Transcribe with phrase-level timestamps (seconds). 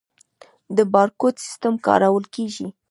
[0.77, 2.67] د بارکوډ سیستم کارول کیږي؟